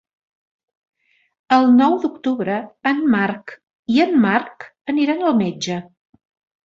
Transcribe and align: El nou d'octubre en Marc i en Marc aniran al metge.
El 1.57 1.67
nou 1.81 1.93
d'octubre 2.05 2.57
en 2.93 3.03
Marc 3.17 3.55
i 3.97 4.01
en 4.07 4.17
Marc 4.25 4.67
aniran 4.95 5.23
al 5.29 5.39
metge. 5.47 5.79